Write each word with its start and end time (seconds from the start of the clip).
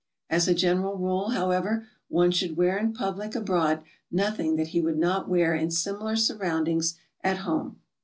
As 0.31 0.47
a 0.47 0.55
general 0.55 0.97
rule, 0.97 1.29
however, 1.29 1.85
one 2.07 2.31
should 2.31 2.57
wear 2.57 2.75
in 2.79 2.91
public 2.91 3.35
abroad 3.35 3.83
nothing 4.11 4.55
that 4.55 4.69
he 4.69 4.81
would 4.81 4.97
not 4.97 5.29
wear 5.29 5.53
in 5.53 5.69
similar 5.69 6.15
surroundings 6.15 6.95
at 7.23 7.37
home. 7.45 7.79